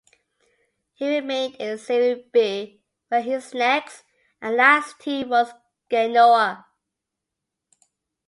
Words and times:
He 0.95 1.07
remained 1.19 1.57
in 1.57 1.77
Serie 1.77 2.27
B, 2.33 2.81
where 3.09 3.21
his 3.21 3.53
next 3.53 4.01
and 4.41 4.55
last 4.55 4.99
team 4.99 5.29
was 5.29 5.51
Genoa. 5.91 6.65